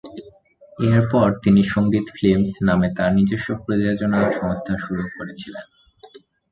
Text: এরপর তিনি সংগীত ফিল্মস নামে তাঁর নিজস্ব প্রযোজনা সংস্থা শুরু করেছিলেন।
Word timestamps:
এরপর 0.87 1.27
তিনি 1.43 1.61
সংগীত 1.73 2.05
ফিল্মস 2.15 2.53
নামে 2.67 2.87
তাঁর 2.97 3.11
নিজস্ব 3.17 3.47
প্রযোজনা 3.63 4.19
সংস্থা 4.31 4.73
শুরু 4.77 5.03
করেছিলেন। 5.17 5.65